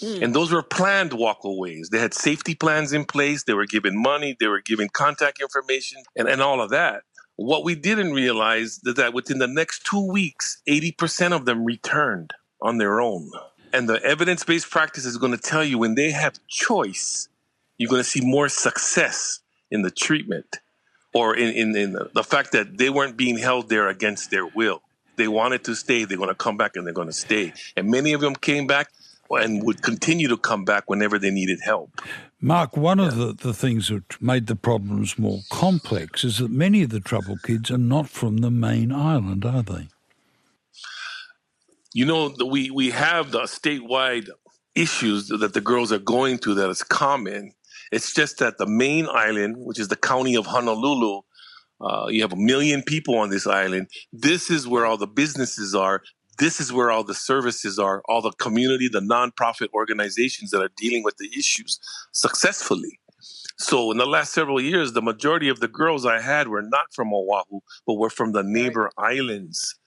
Mm. 0.00 0.22
And 0.22 0.34
those 0.34 0.50
were 0.50 0.62
planned 0.62 1.12
walkaways. 1.12 1.90
They 1.90 1.98
had 1.98 2.14
safety 2.14 2.54
plans 2.54 2.92
in 2.92 3.04
place. 3.04 3.44
They 3.44 3.54
were 3.54 3.66
given 3.66 4.00
money. 4.00 4.36
They 4.38 4.46
were 4.46 4.60
given 4.60 4.88
contact 4.88 5.40
information 5.40 6.02
and, 6.16 6.28
and 6.28 6.40
all 6.40 6.60
of 6.60 6.70
that. 6.70 7.02
What 7.40 7.64
we 7.64 7.74
didn't 7.74 8.12
realize 8.12 8.80
is 8.84 8.94
that 8.96 9.14
within 9.14 9.38
the 9.38 9.46
next 9.46 9.86
two 9.86 10.06
weeks, 10.06 10.60
80% 10.68 11.32
of 11.32 11.46
them 11.46 11.64
returned 11.64 12.32
on 12.60 12.76
their 12.76 13.00
own. 13.00 13.30
And 13.72 13.88
the 13.88 14.02
evidence 14.04 14.44
based 14.44 14.70
practice 14.70 15.06
is 15.06 15.16
going 15.16 15.32
to 15.32 15.38
tell 15.38 15.64
you 15.64 15.78
when 15.78 15.94
they 15.94 16.10
have 16.10 16.34
choice, 16.48 17.30
you're 17.78 17.88
going 17.88 18.02
to 18.02 18.08
see 18.08 18.20
more 18.20 18.50
success 18.50 19.40
in 19.70 19.80
the 19.80 19.90
treatment 19.90 20.58
or 21.14 21.34
in, 21.34 21.54
in, 21.54 21.74
in 21.74 21.92
the, 21.92 22.10
the 22.12 22.22
fact 22.22 22.52
that 22.52 22.76
they 22.76 22.90
weren't 22.90 23.16
being 23.16 23.38
held 23.38 23.70
there 23.70 23.88
against 23.88 24.30
their 24.30 24.44
will 24.44 24.82
they 25.20 25.28
wanted 25.28 25.62
to 25.64 25.74
stay, 25.74 26.04
they're 26.04 26.16
going 26.16 26.30
to 26.30 26.34
come 26.34 26.56
back 26.56 26.76
and 26.76 26.86
they're 26.86 26.94
going 26.94 27.06
to 27.06 27.12
stay. 27.12 27.52
And 27.76 27.90
many 27.90 28.14
of 28.14 28.22
them 28.22 28.34
came 28.34 28.66
back 28.66 28.90
and 29.30 29.62
would 29.64 29.82
continue 29.82 30.28
to 30.28 30.36
come 30.36 30.64
back 30.64 30.88
whenever 30.88 31.18
they 31.18 31.30
needed 31.30 31.60
help. 31.64 32.00
Mark, 32.40 32.76
one 32.76 32.98
yeah. 32.98 33.08
of 33.08 33.16
the, 33.16 33.32
the 33.32 33.54
things 33.54 33.88
that 33.88 34.20
made 34.20 34.46
the 34.46 34.56
problems 34.56 35.18
more 35.18 35.40
complex 35.50 36.24
is 36.24 36.38
that 36.38 36.50
many 36.50 36.82
of 36.82 36.90
the 36.90 37.00
trouble 37.00 37.36
kids 37.42 37.70
are 37.70 37.78
not 37.78 38.08
from 38.08 38.38
the 38.38 38.50
main 38.50 38.92
island, 38.92 39.44
are 39.44 39.62
they? 39.62 39.88
You 41.92 42.06
know, 42.06 42.34
we, 42.46 42.70
we 42.70 42.90
have 42.90 43.30
the 43.30 43.42
statewide 43.42 44.28
issues 44.74 45.28
that 45.28 45.54
the 45.54 45.60
girls 45.60 45.92
are 45.92 45.98
going 45.98 46.38
through 46.38 46.54
that 46.54 46.70
is 46.70 46.82
common. 46.82 47.52
It's 47.92 48.14
just 48.14 48.38
that 48.38 48.58
the 48.58 48.66
main 48.66 49.08
island, 49.10 49.56
which 49.58 49.78
is 49.78 49.88
the 49.88 49.96
county 49.96 50.36
of 50.36 50.46
Honolulu, 50.46 51.22
uh, 51.80 52.06
you 52.08 52.22
have 52.22 52.32
a 52.32 52.36
million 52.36 52.82
people 52.82 53.16
on 53.16 53.30
this 53.30 53.46
island. 53.46 53.88
This 54.12 54.50
is 54.50 54.68
where 54.68 54.86
all 54.86 54.96
the 54.96 55.06
businesses 55.06 55.74
are. 55.74 56.02
This 56.40 56.58
is 56.58 56.72
where 56.72 56.90
all 56.90 57.04
the 57.04 57.14
services 57.14 57.78
are, 57.78 58.02
all 58.08 58.22
the 58.22 58.32
community, 58.32 58.88
the 58.88 59.00
nonprofit 59.00 59.68
organizations 59.74 60.50
that 60.50 60.62
are 60.62 60.70
dealing 60.76 61.04
with 61.04 61.18
the 61.18 61.28
issues 61.38 61.78
successfully. 62.12 62.98
So 63.58 63.90
in 63.90 63.98
the 63.98 64.06
last 64.06 64.32
several 64.32 64.58
years, 64.58 64.94
the 64.94 65.02
majority 65.02 65.50
of 65.50 65.60
the 65.60 65.68
girls 65.68 66.06
I 66.06 66.18
had 66.18 66.48
were 66.48 66.62
not 66.62 66.94
from 66.94 67.12
Oahu, 67.12 67.60
but 67.86 67.94
were 67.94 68.08
from 68.08 68.32
the 68.32 68.42
neighbor 68.42 68.90
right. 68.98 69.18
islands 69.18 69.78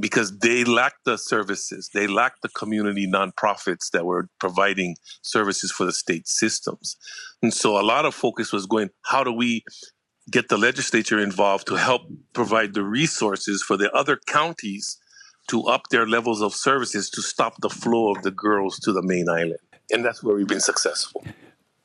because 0.00 0.38
they 0.40 0.64
lacked 0.64 1.06
the 1.06 1.16
services. 1.16 1.88
They 1.94 2.06
lacked 2.06 2.42
the 2.42 2.50
community 2.50 3.10
nonprofits 3.10 3.90
that 3.92 4.04
were 4.04 4.28
providing 4.38 4.96
services 5.22 5.72
for 5.72 5.86
the 5.86 5.92
state 5.92 6.28
systems. 6.28 6.96
And 7.42 7.54
so 7.54 7.80
a 7.80 7.82
lot 7.82 8.04
of 8.04 8.14
focus 8.14 8.52
was 8.52 8.66
going, 8.66 8.90
how 9.06 9.24
do 9.24 9.32
we 9.32 9.64
get 10.30 10.50
the 10.50 10.58
legislature 10.58 11.18
involved 11.18 11.68
to 11.68 11.76
help 11.76 12.02
provide 12.34 12.74
the 12.74 12.82
resources 12.82 13.62
for 13.62 13.78
the 13.78 13.90
other 13.92 14.18
counties 14.26 14.98
to 15.48 15.64
up 15.64 15.88
their 15.90 16.06
levels 16.06 16.42
of 16.42 16.54
services 16.54 17.10
to 17.10 17.22
stop 17.22 17.60
the 17.60 17.70
flow 17.70 18.12
of 18.12 18.22
the 18.22 18.30
girls 18.30 18.78
to 18.80 18.92
the 18.92 19.02
main 19.02 19.28
island. 19.28 19.58
And 19.92 20.04
that's 20.04 20.22
where 20.22 20.34
we've 20.34 20.48
been 20.48 20.60
successful. 20.60 21.24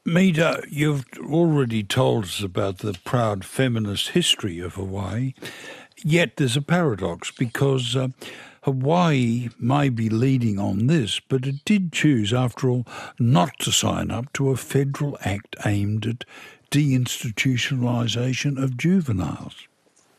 Meda, 0.04 0.64
you've 0.68 1.06
already 1.20 1.84
told 1.84 2.24
us 2.24 2.42
about 2.42 2.80
the 2.80 2.98
proud 3.06 3.46
feminist 3.46 4.10
history 4.10 4.60
of 4.60 4.74
Hawaii. 4.74 5.34
Yet 6.04 6.38
there's 6.38 6.58
a 6.58 6.62
paradox 6.62 7.30
because 7.30 7.96
uh, 7.96 8.08
Hawaii 8.64 9.50
may 9.60 9.90
be 9.90 10.10
leading 10.10 10.58
on 10.58 10.88
this, 10.88 11.20
but 11.20 11.46
it 11.46 11.64
did 11.66 11.92
choose, 11.92 12.34
after 12.34 12.70
all, 12.70 12.88
not 13.20 13.60
to 13.60 13.72
sign 13.72 14.10
up 14.10 14.34
to 14.34 14.50
a 14.50 14.58
federal 14.58 15.20
act 15.24 15.56
aimed 15.66 16.08
at 16.08 16.26
deinstitutionalization 16.72 18.62
of 18.62 18.78
juveniles. 18.78 19.68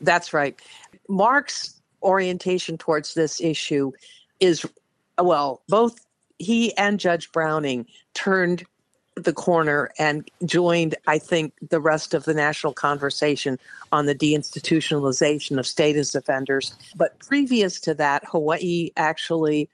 That's 0.00 0.32
right. 0.32 0.60
Mark's 1.08 1.81
orientation 2.02 2.78
towards 2.78 3.14
this 3.14 3.40
issue 3.40 3.92
is 4.40 4.66
well, 5.20 5.62
both 5.68 6.04
he 6.38 6.76
and 6.76 6.98
Judge 6.98 7.30
Browning 7.32 7.86
turned 8.14 8.64
the 9.14 9.32
corner 9.32 9.90
and 9.98 10.28
joined, 10.44 10.94
I 11.06 11.18
think, 11.18 11.52
the 11.68 11.80
rest 11.80 12.14
of 12.14 12.24
the 12.24 12.34
national 12.34 12.72
conversation 12.72 13.58
on 13.92 14.06
the 14.06 14.14
deinstitutionalization 14.14 15.58
of 15.58 15.66
status 15.66 16.14
offenders. 16.14 16.74
But 16.96 17.18
previous 17.18 17.78
to 17.80 17.94
that, 17.94 18.24
Hawaii 18.26 18.90
actually 18.96 19.68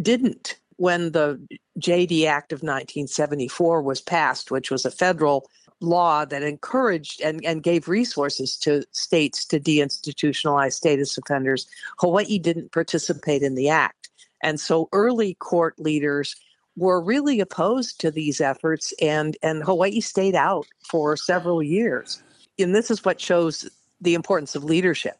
didn't. 0.00 0.58
When 0.76 1.12
the 1.12 1.40
JD 1.78 2.26
Act 2.26 2.52
of 2.52 2.58
1974 2.58 3.80
was 3.82 4.00
passed, 4.00 4.50
which 4.50 4.72
was 4.72 4.84
a 4.84 4.90
federal 4.90 5.48
law 5.84 6.24
that 6.24 6.42
encouraged 6.42 7.20
and, 7.20 7.44
and 7.44 7.62
gave 7.62 7.88
resources 7.88 8.56
to 8.58 8.84
states 8.92 9.44
to 9.46 9.60
deinstitutionalize 9.60 10.72
status 10.72 11.16
offenders, 11.16 11.66
Hawaii 11.98 12.38
didn't 12.38 12.72
participate 12.72 13.42
in 13.42 13.54
the 13.54 13.68
act. 13.68 14.08
And 14.42 14.58
so 14.58 14.88
early 14.92 15.34
court 15.34 15.78
leaders 15.78 16.36
were 16.76 17.00
really 17.00 17.40
opposed 17.40 18.00
to 18.00 18.10
these 18.10 18.40
efforts, 18.40 18.92
and, 19.00 19.36
and 19.42 19.62
Hawaii 19.62 20.00
stayed 20.00 20.34
out 20.34 20.66
for 20.88 21.16
several 21.16 21.62
years. 21.62 22.22
And 22.58 22.74
this 22.74 22.90
is 22.90 23.04
what 23.04 23.20
shows 23.20 23.68
the 24.00 24.14
importance 24.14 24.54
of 24.54 24.64
leadership. 24.64 25.16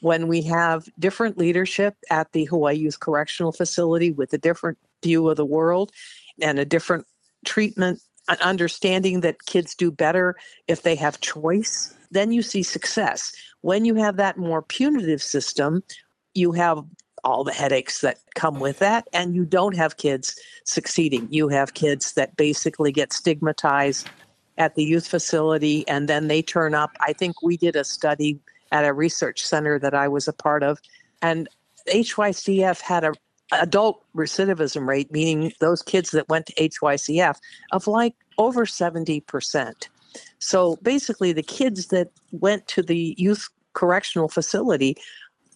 When 0.00 0.28
we 0.28 0.42
have 0.42 0.88
different 0.98 1.38
leadership 1.38 1.96
at 2.10 2.32
the 2.32 2.44
Hawaii 2.44 2.74
Youth 2.74 3.00
Correctional 3.00 3.52
Facility 3.52 4.10
with 4.10 4.32
a 4.32 4.38
different 4.38 4.78
view 5.02 5.28
of 5.28 5.36
the 5.36 5.44
world 5.44 5.92
and 6.42 6.58
a 6.58 6.64
different 6.64 7.06
treatment, 7.44 8.00
understanding 8.28 9.20
that 9.20 9.46
kids 9.46 9.74
do 9.74 9.90
better 9.90 10.36
if 10.68 10.82
they 10.82 10.94
have 10.96 11.20
choice, 11.20 11.94
then 12.10 12.32
you 12.32 12.42
see 12.42 12.62
success. 12.62 13.32
When 13.60 13.84
you 13.84 13.94
have 13.96 14.16
that 14.16 14.36
more 14.36 14.62
punitive 14.62 15.22
system, 15.22 15.82
you 16.34 16.52
have 16.52 16.84
all 17.24 17.44
the 17.44 17.52
headaches 17.52 18.00
that 18.02 18.18
come 18.34 18.60
with 18.60 18.78
that. 18.78 19.08
And 19.12 19.34
you 19.34 19.44
don't 19.44 19.76
have 19.76 19.96
kids 19.96 20.38
succeeding. 20.64 21.26
You 21.30 21.48
have 21.48 21.74
kids 21.74 22.12
that 22.12 22.36
basically 22.36 22.92
get 22.92 23.12
stigmatized 23.12 24.08
at 24.58 24.74
the 24.74 24.84
youth 24.84 25.06
facility 25.06 25.86
and 25.88 26.08
then 26.08 26.28
they 26.28 26.42
turn 26.42 26.74
up. 26.74 26.90
I 27.00 27.12
think 27.12 27.42
we 27.42 27.56
did 27.56 27.76
a 27.76 27.84
study 27.84 28.38
at 28.72 28.84
a 28.84 28.92
research 28.92 29.44
center 29.44 29.78
that 29.78 29.94
I 29.94 30.08
was 30.08 30.28
a 30.28 30.32
part 30.32 30.62
of, 30.62 30.80
and 31.22 31.48
HYCF 31.88 32.80
had 32.80 33.04
a 33.04 33.12
adult 33.52 34.02
recidivism 34.14 34.86
rate, 34.86 35.10
meaning 35.12 35.52
those 35.60 35.82
kids 35.82 36.10
that 36.10 36.28
went 36.28 36.46
to 36.46 36.54
HYCF, 36.54 37.38
of 37.72 37.86
like 37.86 38.14
over 38.38 38.64
70%. 38.64 39.88
So 40.38 40.76
basically, 40.82 41.32
the 41.32 41.42
kids 41.42 41.88
that 41.88 42.10
went 42.32 42.66
to 42.68 42.82
the 42.82 43.14
youth 43.18 43.48
correctional 43.74 44.28
facility 44.28 44.96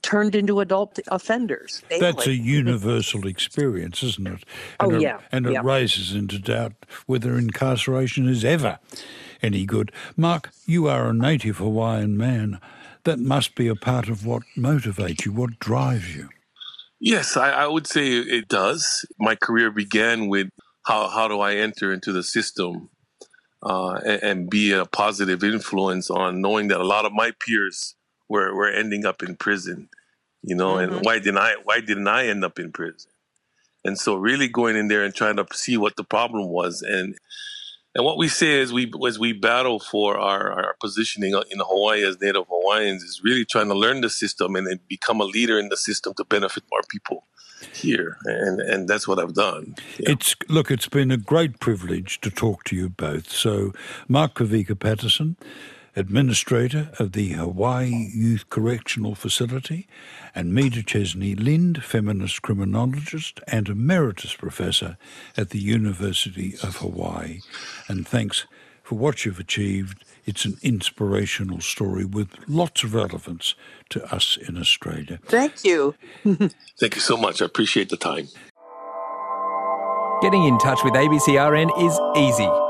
turned 0.03 0.35
into 0.35 0.61
adult 0.61 0.99
offenders. 1.09 1.83
That's 1.99 2.27
a 2.27 2.35
universal 2.35 3.27
experience, 3.27 4.03
isn't 4.03 4.27
it? 4.27 4.45
Oh, 4.79 4.87
and 4.87 4.93
oh, 4.93 4.97
it, 4.97 5.03
yeah. 5.03 5.21
And 5.31 5.47
it 5.47 5.53
yeah. 5.53 5.61
raises 5.63 6.15
into 6.15 6.39
doubt 6.39 6.73
whether 7.07 7.37
incarceration 7.37 8.29
is 8.29 8.45
ever 8.45 8.79
any 9.43 9.67
good. 9.67 9.93
Mark, 10.17 10.51
you 10.67 10.89
are 10.89 11.09
a 11.09 11.15
native 11.15 11.59
Hawaiian 11.59 12.17
man. 12.17 12.61
That 13.05 13.19
must 13.19 13.55
be 13.55 13.69
a 13.69 13.75
part 13.75 14.09
of 14.09 14.27
what 14.27 14.43
motivates 14.57 15.25
you, 15.25 15.33
what 15.33 15.59
drives 15.59 16.15
you. 16.15 16.29
Yes, 17.01 17.37
I, 17.37 17.51
I 17.51 17.67
would 17.67 17.87
say 17.87 18.09
it 18.13 18.49
does. 18.49 19.07
My 19.19 19.35
career 19.35 19.71
began 19.71 20.29
with 20.29 20.51
how, 20.85 21.09
how 21.09 21.29
do 21.29 21.41
I 21.41 21.55
enter 21.55 21.93
into 21.93 22.13
the 22.13 22.23
system 22.23 22.91
uh, 23.63 23.95
and, 23.95 24.23
and 24.23 24.51
be 24.51 24.73
a 24.73 24.85
positive 24.85 25.43
influence 25.43 26.11
on 26.11 26.41
knowing 26.41 26.69
that 26.69 26.81
a 26.81 26.85
lot 26.85 27.05
of 27.07 27.13
my 27.13 27.33
peers 27.41 27.95
we're 28.31 28.55
we're 28.55 28.73
ending 28.73 29.05
up 29.05 29.23
in 29.23 29.37
prison, 29.37 29.89
you 30.43 30.55
know. 30.55 30.77
Mm-hmm. 30.77 30.95
And 30.95 31.05
why 31.05 31.19
didn't 31.19 31.39
I? 31.39 31.57
Why 31.65 31.81
didn't 31.81 32.09
I 32.09 32.29
end 32.29 32.45
up 32.45 32.59
in 32.59 32.73
prison? 32.73 33.11
And 33.85 33.99
so, 33.99 34.15
really 34.15 34.49
going 34.49 34.77
in 34.77 34.89
there 34.89 35.05
and 35.05 35.15
trying 35.15 35.37
to 35.37 35.47
see 35.53 35.77
what 35.77 35.97
the 35.97 36.05
problem 36.05 36.49
was, 36.49 36.81
and 36.81 37.17
and 37.95 38.05
what 38.05 38.19
we 38.19 38.29
say 38.29 38.61
is 38.61 38.73
we 38.73 38.93
as 39.07 39.19
we 39.19 39.33
battle 39.33 39.81
for 39.81 40.17
our, 40.17 40.53
our 40.53 40.77
positioning 40.81 41.35
in 41.51 41.59
Hawaii 41.59 42.05
as 42.05 42.21
Native 42.21 42.45
Hawaiians 42.49 43.03
is 43.03 43.21
really 43.25 43.45
trying 43.45 43.69
to 43.69 43.75
learn 43.75 44.01
the 44.01 44.11
system 44.11 44.55
and 44.55 44.67
then 44.67 44.81
become 44.89 45.21
a 45.21 45.25
leader 45.25 45.59
in 45.59 45.69
the 45.69 45.77
system 45.77 46.15
to 46.15 46.25
benefit 46.25 46.63
our 46.73 46.83
people 46.89 47.27
here, 47.75 48.17
and 48.25 48.61
and 48.61 48.89
that's 48.89 49.07
what 49.09 49.19
I've 49.19 49.35
done. 49.35 49.75
Yeah. 49.99 50.13
It's 50.13 50.37
look, 50.49 50.71
it's 50.71 50.89
been 50.89 51.11
a 51.11 51.17
great 51.17 51.59
privilege 51.59 52.21
to 52.21 52.31
talk 52.31 52.65
to 52.65 52.77
you 52.77 52.89
both. 52.89 53.31
So, 53.31 53.73
Mark 54.09 54.35
Kawika 54.35 54.79
Patterson 54.79 55.37
Administrator 55.97 56.91
of 56.99 57.13
the 57.13 57.31
Hawaii 57.31 58.11
Youth 58.15 58.49
Correctional 58.49 59.15
Facility, 59.15 59.89
and 60.35 60.55
Meda 60.55 60.83
Chesney 60.83 61.35
Lind, 61.35 61.83
feminist 61.83 62.43
criminologist 62.43 63.41
and 63.49 63.69
emeritus 63.69 64.35
professor 64.35 64.97
at 65.37 65.51
the 65.51 65.59
University 65.59 66.55
of 66.63 66.77
Hawaii. 66.77 67.41
And 67.89 68.07
thanks 68.07 68.47
for 68.83 68.97
what 68.97 69.25
you've 69.25 69.41
achieved. 69.41 70.05
It's 70.27 70.45
an 70.45 70.57
inspirational 70.63 71.61
story 71.61 72.05
with 72.05 72.29
lots 72.47 72.85
of 72.85 72.95
relevance 72.95 73.55
to 73.91 74.05
us 74.15 74.37
in 74.37 74.57
Australia. 74.57 75.19
Thank 75.27 75.65
you. 75.65 75.95
Thank 76.25 76.95
you 76.95 77.01
so 77.01 77.17
much. 77.17 77.43
I 77.43 77.47
appreciate 77.47 77.89
the 77.89 77.97
time. 77.97 78.29
Getting 80.23 80.45
in 80.45 80.59
touch 80.59 80.85
with 80.85 80.95
ABCRN 80.95 81.71
is 81.83 81.99
easy. 82.17 82.70